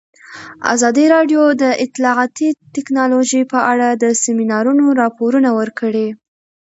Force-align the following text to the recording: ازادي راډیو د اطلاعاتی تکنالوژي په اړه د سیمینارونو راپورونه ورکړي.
ازادي 0.73 1.05
راډیو 1.15 1.41
د 1.61 1.63
اطلاعاتی 1.85 2.49
تکنالوژي 2.75 3.41
په 3.51 3.59
اړه 3.71 3.87
د 3.93 4.03
سیمینارونو 4.23 4.85
راپورونه 5.01 5.49
ورکړي. 5.59 6.07